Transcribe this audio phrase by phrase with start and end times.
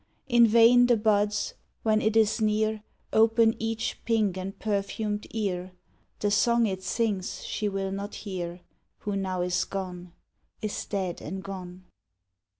[0.27, 1.53] In vain the buds,
[1.83, 2.81] when it is near,
[3.13, 5.73] Open each pink and perfumed ear,
[6.21, 8.61] The song it sings she will not hear
[9.01, 10.11] Who now is gone,
[10.59, 11.83] Is dead and gone.